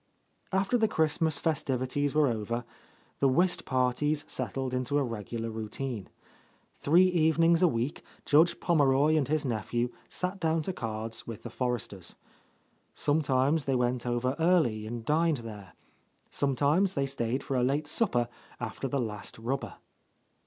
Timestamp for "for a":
17.43-17.61